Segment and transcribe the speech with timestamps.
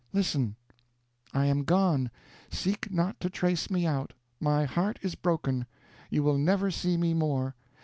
[0.13, 0.55] Listen:
[1.31, 2.09] 'I am gone;
[2.49, 5.67] seek not to trace me out; my heart is broken;
[6.09, 7.55] you will never see me more.